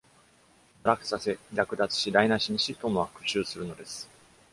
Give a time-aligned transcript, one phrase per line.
[0.83, 4.09] 堕落させ、略奪し、台無しにし、トムは復讐するのです。